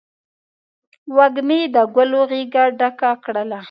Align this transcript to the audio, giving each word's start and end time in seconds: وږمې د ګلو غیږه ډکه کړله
وږمې 1.15 1.59
د 1.73 1.75
ګلو 1.95 2.21
غیږه 2.29 2.63
ډکه 2.79 3.11
کړله 3.23 3.59